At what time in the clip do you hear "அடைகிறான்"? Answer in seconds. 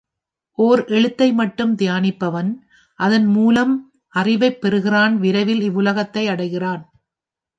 6.27-6.83